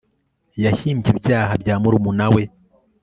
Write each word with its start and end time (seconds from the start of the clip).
yahimbye 0.63 1.09
ibyaha 1.13 1.53
bya 1.61 1.75
murumuna 1.81 2.27
we 2.33 2.43